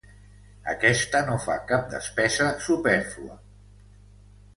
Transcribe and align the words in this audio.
Aquesta 0.71 1.19
no 1.27 1.35
fa 1.43 1.57
cap 1.71 1.83
despesa 1.91 2.47
supèrflua. 2.69 3.37